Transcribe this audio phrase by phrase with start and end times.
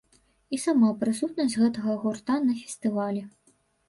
[0.55, 3.23] І сама прысутнасць гэтага гурта на фестывалі.